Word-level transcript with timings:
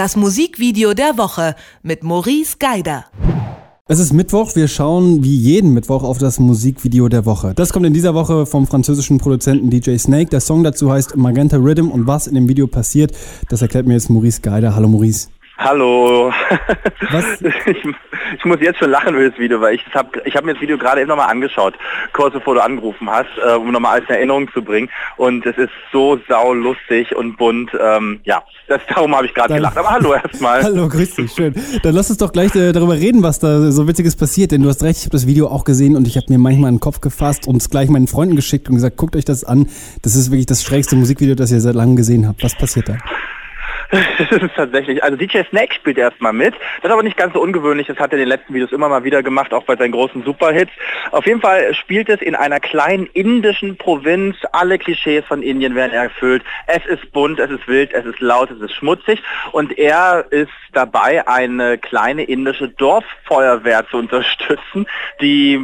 Das 0.00 0.16
Musikvideo 0.16 0.94
der 0.94 1.18
Woche 1.18 1.54
mit 1.82 2.02
Maurice 2.02 2.56
Geider. 2.58 3.04
Es 3.86 3.98
ist 3.98 4.14
Mittwoch, 4.14 4.56
wir 4.56 4.66
schauen 4.66 5.22
wie 5.22 5.36
jeden 5.36 5.74
Mittwoch 5.74 6.04
auf 6.04 6.16
das 6.16 6.40
Musikvideo 6.40 7.10
der 7.10 7.26
Woche. 7.26 7.52
Das 7.54 7.70
kommt 7.70 7.84
in 7.84 7.92
dieser 7.92 8.14
Woche 8.14 8.46
vom 8.46 8.66
französischen 8.66 9.18
Produzenten 9.18 9.68
DJ 9.68 9.98
Snake. 9.98 10.30
Der 10.30 10.40
Song 10.40 10.64
dazu 10.64 10.90
heißt 10.90 11.18
Magenta 11.18 11.58
Rhythm 11.58 11.90
und 11.90 12.06
was 12.06 12.28
in 12.28 12.34
dem 12.34 12.48
Video 12.48 12.66
passiert, 12.66 13.12
das 13.50 13.60
erklärt 13.60 13.86
mir 13.86 13.92
jetzt 13.92 14.08
Maurice 14.08 14.40
Geider. 14.40 14.74
Hallo 14.74 14.88
Maurice. 14.88 15.28
Hallo. 15.60 16.32
Was? 17.10 17.24
Ich, 17.66 17.76
ich, 18.38 18.44
muss 18.44 18.60
jetzt 18.60 18.78
schon 18.78 18.90
lachen 18.90 19.14
über 19.14 19.28
das 19.28 19.38
Video, 19.38 19.60
weil 19.60 19.74
ich 19.74 19.82
habe 19.94 20.22
ich 20.24 20.34
hab 20.34 20.44
mir 20.44 20.54
das 20.54 20.62
Video 20.62 20.78
gerade 20.78 21.00
eben 21.00 21.08
nochmal 21.08 21.30
angeschaut, 21.30 21.74
kurz 22.12 22.32
bevor 22.32 22.54
du 22.54 22.62
angerufen 22.62 23.08
hast, 23.10 23.28
äh, 23.44 23.54
um 23.54 23.70
nochmal 23.70 23.96
alles 23.96 24.08
in 24.08 24.14
Erinnerung 24.14 24.52
zu 24.52 24.62
bringen. 24.62 24.88
Und 25.16 25.44
es 25.46 25.56
ist 25.58 25.70
so 25.92 26.18
saulustig 26.28 27.14
und 27.14 27.36
bunt. 27.36 27.70
Ähm, 27.78 28.20
ja, 28.24 28.42
das, 28.68 28.80
darum 28.88 29.14
habe 29.14 29.26
ich 29.26 29.34
gerade 29.34 29.54
gelacht. 29.54 29.76
Aber 29.76 29.90
hallo 29.90 30.14
erstmal. 30.14 30.62
hallo, 30.64 30.88
grüß 30.88 31.16
dich, 31.16 31.32
schön. 31.32 31.54
Dann 31.82 31.94
lass 31.94 32.08
uns 32.08 32.18
doch 32.18 32.32
gleich 32.32 32.54
äh, 32.54 32.72
darüber 32.72 32.94
reden, 32.94 33.22
was 33.22 33.38
da 33.38 33.70
so 33.70 33.86
Witziges 33.86 34.16
passiert. 34.16 34.52
Denn 34.52 34.62
du 34.62 34.68
hast 34.68 34.82
recht, 34.82 34.98
ich 34.98 35.04
habe 35.04 35.12
das 35.12 35.26
Video 35.26 35.48
auch 35.48 35.64
gesehen 35.64 35.96
und 35.96 36.06
ich 36.06 36.16
habe 36.16 36.26
mir 36.30 36.38
manchmal 36.38 36.70
in 36.70 36.76
den 36.76 36.80
Kopf 36.80 37.00
gefasst 37.00 37.46
und 37.46 37.56
es 37.56 37.68
gleich 37.68 37.88
meinen 37.90 38.06
Freunden 38.06 38.36
geschickt 38.36 38.68
und 38.68 38.76
gesagt, 38.76 38.96
guckt 38.96 39.14
euch 39.14 39.24
das 39.24 39.44
an. 39.44 39.68
Das 40.02 40.16
ist 40.16 40.30
wirklich 40.30 40.46
das 40.46 40.62
schrägste 40.62 40.96
Musikvideo, 40.96 41.34
das 41.34 41.52
ihr 41.52 41.60
seit 41.60 41.74
langem 41.74 41.96
gesehen 41.96 42.26
habt. 42.26 42.42
Was 42.42 42.56
passiert 42.56 42.88
da? 42.88 42.96
das 44.18 44.42
ist 44.42 44.54
tatsächlich, 44.54 45.02
also 45.02 45.16
DJ 45.16 45.40
Snake 45.50 45.74
spielt 45.74 45.98
erstmal 45.98 46.32
mit. 46.32 46.54
Das 46.54 46.84
ist 46.84 46.90
aber 46.90 47.02
nicht 47.02 47.16
ganz 47.16 47.34
so 47.34 47.40
ungewöhnlich, 47.40 47.88
das 47.88 47.98
hat 47.98 48.12
er 48.12 48.18
in 48.18 48.20
den 48.20 48.28
letzten 48.28 48.54
Videos 48.54 48.70
immer 48.70 48.88
mal 48.88 49.02
wieder 49.02 49.22
gemacht, 49.22 49.52
auch 49.52 49.64
bei 49.64 49.74
seinen 49.76 49.92
großen 49.92 50.22
Superhits. 50.22 50.70
Auf 51.10 51.26
jeden 51.26 51.40
Fall 51.40 51.74
spielt 51.74 52.08
es 52.08 52.20
in 52.20 52.36
einer 52.36 52.60
kleinen 52.60 53.06
indischen 53.06 53.76
Provinz. 53.76 54.36
Alle 54.52 54.78
Klischees 54.78 55.24
von 55.24 55.42
Indien 55.42 55.74
werden 55.74 55.92
erfüllt. 55.92 56.44
Es 56.66 56.84
ist 56.86 57.10
bunt, 57.12 57.40
es 57.40 57.50
ist 57.50 57.66
wild, 57.66 57.92
es 57.92 58.04
ist 58.04 58.20
laut, 58.20 58.50
es 58.50 58.60
ist 58.60 58.74
schmutzig. 58.74 59.22
Und 59.52 59.76
er 59.76 60.24
ist 60.30 60.50
dabei, 60.72 61.26
eine 61.26 61.78
kleine 61.78 62.22
indische 62.22 62.68
Dorffeuerwehr 62.68 63.88
zu 63.88 63.96
unterstützen, 63.96 64.86
die 65.20 65.58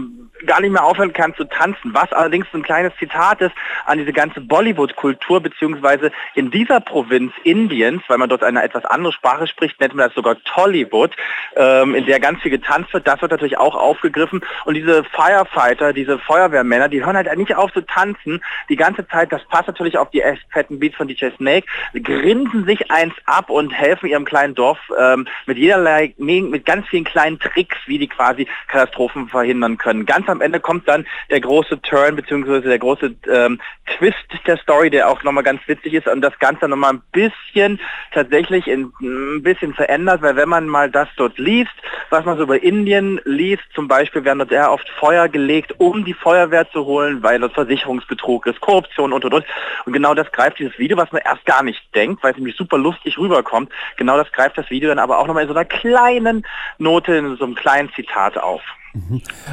gar 0.44 0.60
nicht 0.60 0.72
mehr 0.72 0.84
aufhören 0.84 1.12
kann 1.12 1.34
zu 1.34 1.44
tanzen, 1.44 1.94
was 1.94 2.12
allerdings 2.12 2.46
ein 2.52 2.62
kleines 2.62 2.92
Zitat 2.98 3.40
ist 3.40 3.54
an 3.86 3.98
diese 3.98 4.12
ganze 4.12 4.40
Bollywood-Kultur, 4.40 5.40
beziehungsweise 5.40 6.10
in 6.34 6.50
dieser 6.50 6.80
Provinz 6.80 7.32
Indiens, 7.44 8.02
weil 8.08 8.18
man 8.18 8.28
dort 8.28 8.42
eine 8.42 8.62
etwas 8.62 8.84
andere 8.84 9.12
Sprache 9.12 9.46
spricht, 9.46 9.80
nennt 9.80 9.94
man 9.94 10.06
das 10.06 10.14
sogar 10.14 10.36
Tollywood, 10.44 11.12
ähm, 11.56 11.94
in 11.94 12.06
der 12.06 12.20
ganz 12.20 12.40
viel 12.42 12.50
getanzt 12.50 12.92
wird, 12.92 13.06
das 13.06 13.20
wird 13.22 13.32
natürlich 13.32 13.58
auch 13.58 13.74
aufgegriffen. 13.74 14.42
Und 14.64 14.74
diese 14.74 15.04
Firefighter, 15.04 15.92
diese 15.92 16.18
Feuerwehrmänner, 16.18 16.88
die 16.88 17.04
hören 17.04 17.16
halt 17.16 17.34
nicht 17.36 17.54
auf 17.54 17.72
zu 17.72 17.80
tanzen, 17.80 18.42
die 18.68 18.76
ganze 18.76 19.06
Zeit, 19.08 19.32
das 19.32 19.44
passt 19.48 19.68
natürlich 19.68 19.98
auf 19.98 20.10
die 20.10 20.22
echt 20.22 20.42
fetten 20.50 20.78
Beats 20.78 20.96
von 20.96 21.08
DJ 21.08 21.28
Snake, 21.36 21.66
grinsen 21.94 22.64
sich 22.66 22.90
eins 22.90 23.14
ab 23.24 23.50
und 23.50 23.70
helfen 23.70 24.08
ihrem 24.08 24.24
kleinen 24.24 24.54
Dorf 24.54 24.78
ähm, 24.98 25.26
mit 25.46 25.58
jederlei, 25.58 26.14
mit 26.18 26.64
ganz 26.64 26.86
vielen 26.88 27.04
kleinen 27.04 27.38
Tricks, 27.38 27.76
wie 27.86 27.98
die 27.98 28.08
quasi 28.08 28.46
Katastrophen 28.68 29.28
verhindern 29.28 29.78
können. 29.78 30.06
Ganz 30.06 30.25
am 30.28 30.40
Ende 30.40 30.60
kommt 30.60 30.88
dann 30.88 31.06
der 31.30 31.40
große 31.40 31.80
Turn 31.82 32.16
bzw. 32.16 32.60
der 32.60 32.78
große 32.78 33.14
ähm, 33.30 33.60
Twist 33.86 34.16
der 34.46 34.56
Story, 34.58 34.90
der 34.90 35.08
auch 35.08 35.22
nochmal 35.22 35.44
ganz 35.44 35.60
witzig 35.66 35.94
ist 35.94 36.08
und 36.08 36.20
das 36.20 36.38
Ganze 36.38 36.68
nochmal 36.68 36.94
ein 36.94 37.02
bisschen 37.12 37.80
tatsächlich 38.12 38.66
in, 38.66 38.92
ein 39.00 39.42
bisschen 39.42 39.74
verändert, 39.74 40.22
weil 40.22 40.36
wenn 40.36 40.48
man 40.48 40.66
mal 40.68 40.90
das 40.90 41.08
dort 41.16 41.38
liest, 41.38 41.72
was 42.10 42.24
man 42.24 42.36
so 42.36 42.44
über 42.44 42.62
Indien 42.62 43.20
liest, 43.24 43.62
zum 43.74 43.88
Beispiel 43.88 44.24
werden 44.24 44.38
dort 44.38 44.50
sehr 44.50 44.70
oft 44.72 44.88
Feuer 44.98 45.28
gelegt, 45.28 45.74
um 45.78 46.04
die 46.04 46.14
Feuerwehr 46.14 46.70
zu 46.70 46.84
holen, 46.84 47.22
weil 47.22 47.38
dort 47.38 47.54
Versicherungsbetrug 47.54 48.46
ist, 48.46 48.60
Korruption 48.60 49.12
und 49.12 49.24
und 49.24 49.34
und. 49.34 49.44
Und 49.84 49.92
genau 49.92 50.14
das 50.14 50.30
greift 50.32 50.58
dieses 50.58 50.78
Video, 50.78 50.96
was 50.96 51.12
man 51.12 51.22
erst 51.24 51.44
gar 51.46 51.62
nicht 51.62 51.82
denkt, 51.94 52.22
weil 52.22 52.32
es 52.32 52.36
nämlich 52.36 52.56
super 52.56 52.78
lustig 52.78 53.18
rüberkommt. 53.18 53.70
Genau 53.96 54.16
das 54.16 54.30
greift 54.32 54.58
das 54.58 54.70
Video 54.70 54.88
dann 54.88 54.98
aber 54.98 55.18
auch 55.18 55.26
nochmal 55.26 55.44
in 55.44 55.48
so 55.48 55.54
einer 55.54 55.64
kleinen 55.64 56.46
Note, 56.78 57.14
in 57.14 57.36
so 57.36 57.44
einem 57.44 57.54
kleinen 57.54 57.92
Zitat 57.94 58.38
auf. 58.38 58.62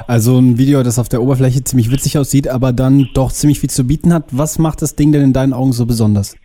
Also 0.08 0.38
ein 0.40 0.58
Video, 0.58 0.84
das 0.84 1.00
auf 1.00 1.10
der 1.10 1.22
Oberfläche 1.22 1.64
ziemlich 1.64 1.92
witzig 1.92 2.18
aussieht, 2.18 2.48
aber 2.48 2.74
dann 2.74 3.10
doch 3.14 3.32
ziemlich 3.32 3.60
viel 3.60 3.70
zu 3.70 3.84
bieten 3.86 4.14
hat. 4.14 4.26
Was 4.32 4.60
macht 4.60 4.82
das 4.82 4.96
Ding 4.96 5.12
denn 5.12 5.22
in 5.22 5.34
deinen 5.34 5.54
Augen 5.54 5.74
so 5.74 5.86
besonders? 5.86 6.36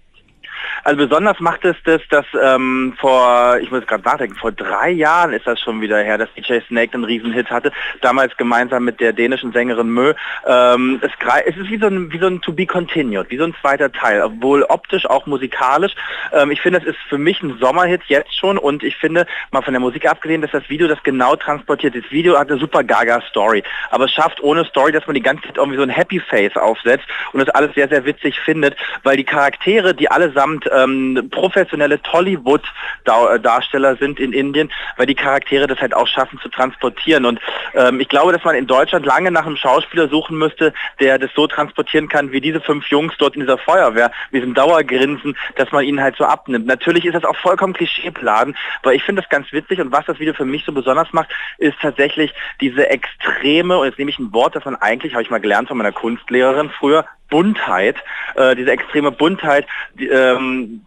Also 0.84 0.96
besonders 0.96 1.40
macht 1.40 1.64
es 1.64 1.76
das, 1.84 2.00
dass 2.10 2.26
ähm, 2.40 2.94
vor, 2.98 3.58
ich 3.60 3.70
muss 3.70 3.86
gerade 3.86 4.04
nachdenken, 4.04 4.36
vor 4.36 4.52
drei 4.52 4.90
Jahren 4.90 5.32
ist 5.32 5.46
das 5.46 5.60
schon 5.60 5.80
wieder 5.80 5.98
her, 5.98 6.18
dass 6.18 6.28
DJ 6.34 6.60
Snake 6.66 6.94
einen 6.94 7.04
Riesenhit 7.04 7.50
hatte, 7.50 7.72
damals 8.00 8.36
gemeinsam 8.36 8.84
mit 8.84 9.00
der 9.00 9.12
dänischen 9.12 9.52
Sängerin 9.52 9.90
Mö. 9.90 10.14
Ähm, 10.46 11.00
es, 11.02 11.10
es, 11.46 11.56
ist 11.56 11.70
wie 11.70 11.78
so, 11.78 11.86
ein, 11.86 12.12
wie 12.12 12.18
so 12.18 12.26
ein 12.26 12.40
To 12.40 12.52
Be 12.52 12.66
Continued, 12.66 13.30
wie 13.30 13.38
so 13.38 13.44
ein 13.44 13.54
zweiter 13.60 13.90
Teil, 13.92 14.22
obwohl 14.22 14.62
optisch, 14.64 15.06
auch 15.06 15.26
musikalisch. 15.26 15.94
Ähm, 16.32 16.50
ich 16.50 16.60
finde, 16.60 16.80
es 16.80 16.86
ist 16.86 16.98
für 17.08 17.18
mich 17.18 17.42
ein 17.42 17.58
Sommerhit 17.60 18.02
jetzt 18.06 18.36
schon 18.36 18.58
und 18.58 18.82
ich 18.82 18.96
finde, 18.96 19.26
mal 19.50 19.62
von 19.62 19.72
der 19.72 19.80
Musik 19.80 20.08
abgesehen, 20.08 20.42
dass 20.42 20.50
das 20.50 20.68
Video 20.68 20.88
das 20.88 21.02
genau 21.02 21.36
transportiert. 21.36 21.94
Das 21.94 22.10
Video 22.10 22.38
hat 22.38 22.50
eine 22.50 22.60
super 22.60 22.84
Gaga-Story, 22.84 23.62
aber 23.90 24.04
es 24.04 24.12
schafft 24.12 24.42
ohne 24.42 24.64
Story, 24.64 24.92
dass 24.92 25.06
man 25.06 25.14
die 25.14 25.22
ganze 25.22 25.44
Zeit 25.44 25.56
irgendwie 25.56 25.78
so 25.78 25.82
ein 25.82 25.90
Happy 25.90 26.20
Face 26.20 26.56
aufsetzt 26.56 27.06
und 27.32 27.40
das 27.40 27.48
alles 27.54 27.74
sehr, 27.74 27.88
sehr 27.88 28.04
witzig 28.04 28.38
findet, 28.40 28.76
weil 29.02 29.16
die 29.16 29.24
Charaktere, 29.24 29.94
die 29.94 30.10
allesamt 30.10 30.66
ähm, 30.72 31.28
professionelle 31.30 32.00
Tollywood-Darsteller 32.02 33.96
sind 33.96 34.20
in 34.20 34.32
Indien, 34.32 34.70
weil 34.96 35.06
die 35.06 35.14
Charaktere 35.14 35.66
das 35.66 35.80
halt 35.80 35.94
auch 35.94 36.06
schaffen 36.06 36.38
zu 36.40 36.48
transportieren. 36.48 37.24
Und 37.24 37.40
ähm, 37.74 38.00
ich 38.00 38.08
glaube, 38.08 38.32
dass 38.32 38.44
man 38.44 38.54
in 38.54 38.66
Deutschland 38.66 39.06
lange 39.06 39.30
nach 39.30 39.46
einem 39.46 39.56
Schauspieler 39.56 40.08
suchen 40.08 40.38
müsste, 40.38 40.72
der 41.00 41.18
das 41.18 41.30
so 41.34 41.46
transportieren 41.46 42.08
kann, 42.08 42.32
wie 42.32 42.40
diese 42.40 42.60
fünf 42.60 42.86
Jungs 42.88 43.14
dort 43.18 43.34
in 43.34 43.40
dieser 43.40 43.58
Feuerwehr, 43.58 44.10
mit 44.30 44.42
diesem 44.42 44.54
Dauergrinsen, 44.54 45.36
dass 45.56 45.72
man 45.72 45.84
ihnen 45.84 46.00
halt 46.00 46.16
so 46.16 46.24
abnimmt. 46.24 46.66
Natürlich 46.66 47.04
ist 47.04 47.14
das 47.14 47.24
auch 47.24 47.36
vollkommen 47.36 47.72
Klischeebladen, 47.72 48.56
aber 48.82 48.94
ich 48.94 49.02
finde 49.02 49.22
das 49.22 49.30
ganz 49.30 49.52
witzig 49.52 49.80
und 49.80 49.92
was 49.92 50.06
das 50.06 50.18
Video 50.18 50.34
für 50.34 50.44
mich 50.44 50.64
so 50.64 50.72
besonders 50.72 51.12
macht, 51.12 51.30
ist 51.58 51.76
tatsächlich 51.80 52.32
diese 52.60 52.88
extreme, 52.88 53.78
und 53.78 53.86
jetzt 53.86 53.98
nehme 53.98 54.10
ich 54.10 54.18
ein 54.18 54.32
Wort, 54.32 54.56
das 54.56 54.64
man 54.64 54.76
eigentlich, 54.76 55.14
habe 55.14 55.22
ich 55.22 55.30
mal 55.30 55.40
gelernt 55.40 55.68
von 55.68 55.76
meiner 55.76 55.92
Kunstlehrerin 55.92 56.70
früher, 56.70 57.04
Buntheit, 57.30 57.96
äh, 58.36 58.54
diese 58.54 58.70
extreme 58.70 59.10
Buntheit, 59.10 59.66
die, 59.94 60.08
ähm, 60.08 60.84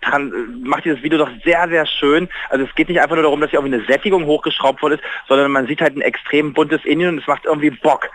macht 0.64 0.86
dieses 0.86 1.04
Video 1.04 1.20
doch 1.20 1.30
sehr, 1.44 1.68
sehr 1.70 1.86
schön. 1.86 2.30
Also 2.50 2.66
es 2.66 2.76
geht 2.76 2.90
nicht 2.90 3.02
einfach 3.02 3.16
nur 3.16 3.24
darum, 3.24 3.42
dass 3.42 3.52
hier 3.52 3.60
irgendwie 3.60 3.76
eine 3.76 3.86
Sättigung 3.86 4.26
hochgeschraubt 4.26 4.82
worden 4.82 4.96
ist, 4.96 5.04
sondern 5.28 5.52
man 5.52 5.68
sieht 5.68 5.82
halt 5.82 5.96
ein 5.96 6.02
extrem 6.02 6.54
buntes 6.54 6.84
Indien 6.86 7.10
und 7.10 7.20
es 7.20 7.28
macht 7.28 7.46
irgendwie 7.46 7.70
Bock. 7.70 8.10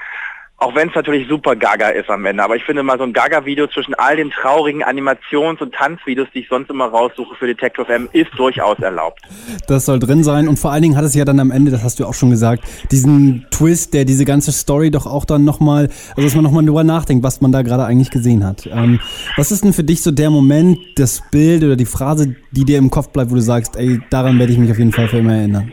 Auch 0.59 0.75
wenn 0.75 0.89
es 0.89 0.94
natürlich 0.94 1.28
super 1.28 1.55
gaga 1.55 1.91
ist 1.91 2.09
am 2.09 2.25
Ende. 2.25 2.43
Aber 2.43 2.56
ich 2.56 2.65
finde 2.65 2.83
mal 2.83 2.97
so 2.97 3.05
ein 3.05 3.12
Gaga-Video 3.12 3.67
zwischen 3.67 3.93
all 3.94 4.17
den 4.17 4.31
traurigen 4.31 4.83
Animations- 4.83 5.61
und 5.61 5.75
Tanzvideos, 5.75 6.28
die 6.34 6.41
ich 6.41 6.49
sonst 6.49 6.71
immer 6.71 6.87
raussuche 6.87 7.34
für 7.34 7.47
Detective 7.47 7.87
M, 7.93 8.09
ist 8.12 8.31
durchaus 8.39 8.78
erlaubt. 8.78 9.21
Das 9.69 9.84
soll 9.84 9.99
drin 9.99 10.25
sein. 10.25 10.49
Und 10.49 10.59
vor 10.59 10.72
allen 10.72 10.81
Dingen 10.81 10.97
hat 10.97 11.05
es 11.05 11.15
ja 11.15 11.27
dann 11.27 11.41
am 11.41 11.50
Ende, 11.50 11.71
das 11.71 11.83
hast 11.84 12.00
du 12.00 12.06
auch 12.06 12.15
schon 12.15 12.31
gesagt, 12.31 12.65
diesen 12.91 13.45
Twist, 13.50 13.93
der 13.93 14.06
diese 14.06 14.25
ganze 14.25 14.50
Story 14.50 14.91
doch 14.91 15.05
auch 15.05 15.27
dann 15.27 15.45
nochmal, 15.45 15.91
also 16.16 16.22
dass 16.22 16.34
man 16.34 16.45
nochmal 16.45 16.65
drüber 16.65 16.84
nachdenkt, 16.84 17.22
was 17.22 17.43
man 17.43 17.53
da 17.53 17.61
gerade 17.61 17.84
eigentlich 17.84 18.11
gesehen 18.11 18.43
hat. 18.43 18.66
Ähm, 18.66 18.99
was 19.37 19.53
ist 19.53 19.62
denn 19.62 19.75
für 19.75 19.84
dich 19.84 20.03
so 20.03 20.11
der 20.11 20.31
Moment, 20.31 20.78
das 20.97 21.22
Bild 21.31 21.65
oder 21.65 21.77
die 21.77 21.84
Phrase, 21.84 22.34
die 22.53 22.65
dir 22.65 22.78
im 22.78 22.89
Kopf 22.89 23.11
bleibt, 23.11 23.31
wo 23.31 23.34
du 23.34 23.43
sagst, 23.43 23.77
ey, 23.77 24.00
daran 24.09 24.39
werde 24.39 24.53
ich 24.53 24.59
mich 24.59 24.71
auf 24.71 24.78
jeden 24.78 24.93
Fall 24.93 25.09
für 25.09 25.19
immer 25.19 25.34
erinnern? 25.34 25.71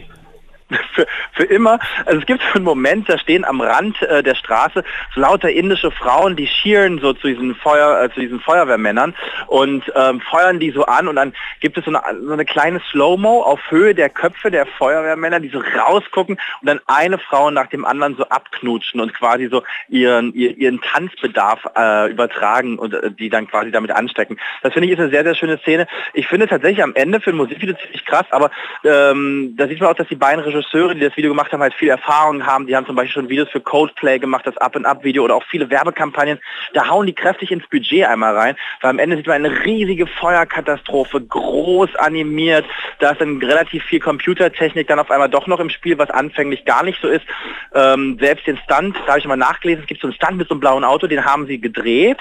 für, 0.94 1.08
für 1.34 1.44
immer. 1.44 1.80
Also 2.06 2.20
es 2.20 2.26
gibt 2.26 2.42
so 2.42 2.56
einen 2.56 2.66
Moment, 2.66 3.10
da 3.10 3.18
stehen 3.18 3.46
am 3.46 3.62
Rand 3.62 4.02
äh, 4.02 4.24
der 4.24 4.36
Straße 4.36 4.84
so 5.14 5.22
lauter 5.22 5.50
indische 5.50 5.92
Frauen, 5.92 6.36
die 6.36 6.48
schieren 6.48 7.00
so 7.00 7.14
zu 7.14 7.28
diesen 7.28 7.56
Feuer, 7.56 8.04
äh, 8.04 8.14
zu 8.14 8.20
diesen 8.20 8.40
Feuerwehrmännern 8.40 9.14
und 9.48 9.84
ähm, 9.96 10.22
feuern 10.22 10.60
die 10.60 10.72
so 10.72 10.86
an 10.86 11.08
und 11.08 11.16
dann 11.16 11.34
gibt 11.60 11.78
es 11.78 11.86
so 11.86 11.92
eine, 11.92 12.02
so 12.26 12.34
eine 12.34 12.46
kleine 12.46 12.82
Slow-Mo 12.92 13.42
auf 13.42 13.60
Höhe 13.70 13.96
der 13.96 14.10
Köpfe 14.10 14.52
der 14.52 14.66
Feuerwehrmänner, 14.66 15.40
die 15.40 15.50
so 15.50 15.60
rausgucken 15.60 16.38
und 16.62 16.68
dann 16.68 16.80
eine 16.88 17.18
Frau 17.18 17.52
nach 17.52 17.68
dem 17.68 17.86
anderen 17.86 18.16
so 18.16 18.26
abknutschen 18.26 19.00
und 19.00 19.14
quasi 19.14 19.48
so 19.48 19.64
ihren, 19.90 20.34
ihren 20.34 20.82
Tanzbedarf 20.82 21.60
äh, 21.76 22.12
übertragen 22.12 22.78
und 22.78 22.94
äh, 22.94 23.12
die 23.12 23.30
dann 23.30 23.48
quasi 23.48 23.72
damit 23.72 23.92
anstecken. 23.92 24.40
Das 24.62 24.74
finde 24.74 24.88
ich 24.88 24.94
ist 24.94 25.00
eine 25.00 25.10
sehr, 25.10 25.24
sehr 25.24 25.36
schöne 25.36 25.58
Szene. 25.60 25.88
Ich 26.14 26.28
finde 26.28 26.48
tatsächlich 26.48 26.84
am 26.84 26.96
Ende 26.96 27.20
für 27.20 27.32
ein 27.32 27.38
Musikvideo 27.38 27.76
ziemlich 27.76 28.06
krass, 28.06 28.26
aber 28.32 28.52
ähm, 28.84 29.56
da 29.58 29.68
sieht 29.68 29.80
man 29.80 29.90
auch, 29.90 29.96
dass 29.96 30.08
die 30.08 30.16
beiden 30.16 30.44
Regisseure, 30.44 30.83
die 30.90 31.00
das 31.00 31.16
Video 31.16 31.32
gemacht 31.32 31.52
haben, 31.52 31.62
halt 31.62 31.74
viel 31.74 31.90
Erfahrung 31.90 32.46
haben. 32.46 32.68
Die 32.68 32.76
haben 32.76 32.86
zum 32.86 32.96
Beispiel 32.96 33.14
schon 33.14 33.30
Videos 33.30 33.50
für 33.50 33.62
Coldplay 33.62 34.20
gemacht, 34.20 34.46
das 34.46 34.58
Up-and-Up-Video 34.58 35.24
oder 35.24 35.36
auch 35.36 35.44
viele 35.50 35.70
Werbekampagnen. 35.70 36.40
Da 36.74 36.90
hauen 36.90 37.08
die 37.08 37.14
kräftig 37.14 37.52
ins 37.52 37.68
Budget 37.68 38.06
einmal 38.06 38.36
rein, 38.36 38.56
weil 38.82 38.90
am 38.90 39.00
Ende 39.00 39.16
sieht 39.18 39.28
man 39.28 39.46
eine 39.46 39.66
riesige 39.66 40.08
Feuerkatastrophe, 40.08 41.22
groß 41.22 41.96
animiert. 41.96 42.66
Da 43.00 43.12
ist 43.12 43.22
dann 43.22 43.38
relativ 43.42 43.84
viel 43.84 44.00
Computertechnik 44.00 44.88
dann 44.88 45.00
auf 45.00 45.12
einmal 45.12 45.30
doch 45.30 45.48
noch 45.48 45.60
im 45.60 45.70
Spiel, 45.70 45.98
was 45.98 46.10
anfänglich 46.10 46.66
gar 46.66 46.84
nicht 46.84 47.00
so 47.02 47.08
ist. 47.08 47.26
Ähm, 47.74 48.18
selbst 48.20 48.46
den 48.48 48.58
Stunt, 48.58 48.98
da 49.06 49.10
habe 49.10 49.20
ich 49.20 49.26
mal 49.26 49.38
nachgelesen, 49.38 49.84
es 49.84 49.88
gibt 49.88 50.02
so 50.02 50.08
einen 50.08 50.16
Stunt 50.16 50.38
mit 50.38 50.48
so 50.48 50.54
einem 50.54 50.62
blauen 50.62 50.84
Auto, 50.84 51.08
den 51.08 51.26
haben 51.26 51.48
sie 51.48 51.60
gedreht. 51.60 52.20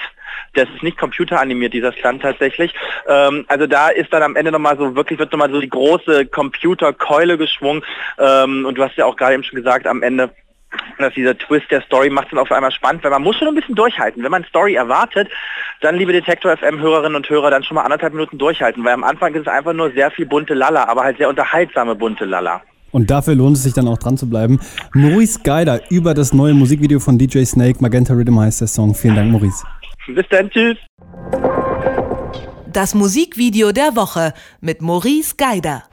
Das 0.53 0.67
ist 0.75 0.83
nicht 0.83 0.97
computeranimiert, 0.97 1.73
dieser 1.73 1.93
Stunt 1.93 2.21
tatsächlich. 2.21 2.73
Ähm, 3.07 3.45
also 3.47 3.67
da 3.67 3.89
ist 3.89 4.13
dann 4.13 4.23
am 4.23 4.35
Ende 4.35 4.51
nochmal 4.51 4.77
so, 4.77 4.95
wirklich 4.95 5.19
wird 5.19 5.31
nochmal 5.31 5.51
so 5.51 5.59
die 5.59 5.69
große 5.69 6.27
Computerkeule 6.27 7.37
geschwungen. 7.37 7.83
Ähm, 8.19 8.52
und 8.65 8.77
du 8.77 8.83
hast 8.83 8.95
ja 8.95 9.05
auch 9.05 9.15
gerade 9.15 9.33
eben 9.33 9.43
schon 9.43 9.57
gesagt, 9.57 9.87
am 9.87 10.03
Ende 10.03 10.31
dass 10.97 11.13
dieser 11.13 11.37
Twist 11.37 11.69
der 11.71 11.81
Story 11.81 12.09
macht 12.09 12.25
es 12.25 12.31
dann 12.31 12.39
auf 12.39 12.51
einmal 12.51 12.71
spannend, 12.71 13.03
weil 13.03 13.11
man 13.11 13.21
muss 13.21 13.35
schon 13.35 13.47
ein 13.47 13.55
bisschen 13.55 13.75
durchhalten. 13.75 14.23
Wenn 14.23 14.31
man 14.31 14.43
Story 14.45 14.75
erwartet, 14.75 15.29
dann, 15.81 15.95
liebe 15.95 16.11
Detektor 16.11 16.55
FM-Hörerinnen 16.57 17.15
und 17.15 17.29
Hörer, 17.29 17.51
dann 17.51 17.63
schon 17.63 17.75
mal 17.75 17.83
anderthalb 17.83 18.13
Minuten 18.13 18.37
durchhalten, 18.37 18.83
weil 18.83 18.93
am 18.93 19.03
Anfang 19.03 19.33
ist 19.33 19.41
es 19.41 19.47
einfach 19.47 19.73
nur 19.73 19.91
sehr 19.91 20.11
viel 20.11 20.25
bunte 20.25 20.53
Lalla, 20.53 20.87
aber 20.87 21.03
halt 21.03 21.17
sehr 21.17 21.29
unterhaltsame 21.29 21.95
bunte 21.95 22.25
Lalla. 22.25 22.61
Und 22.91 23.09
dafür 23.09 23.33
lohnt 23.33 23.57
es 23.57 23.63
sich 23.63 23.73
dann 23.73 23.87
auch 23.87 23.97
dran 23.97 24.17
zu 24.17 24.29
bleiben. 24.29 24.59
Maurice 24.93 25.39
Geider 25.43 25.81
über 25.89 26.13
das 26.13 26.31
neue 26.31 26.53
Musikvideo 26.53 26.99
von 26.99 27.17
DJ 27.17 27.43
Snake, 27.43 27.79
Magenta 27.81 28.13
Rhythm 28.13 28.39
heißt 28.39 28.61
der 28.61 28.67
Song. 28.67 28.93
Vielen 28.93 29.15
Dank, 29.15 29.31
Maurice. 29.31 29.65
Bis 30.07 30.25
dann, 30.29 30.49
tschüss. 30.49 30.77
Das 32.71 32.93
Musikvideo 32.93 33.71
der 33.71 33.95
Woche 33.95 34.33
mit 34.61 34.81
Maurice 34.81 35.35
Geider. 35.37 35.83